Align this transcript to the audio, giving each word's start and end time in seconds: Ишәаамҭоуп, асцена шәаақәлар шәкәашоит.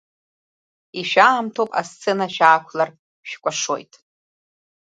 Ишәаамҭоуп, 0.99 1.71
асцена 1.79 2.27
шәаақәлар 2.33 2.89
шәкәашоит. 3.29 3.93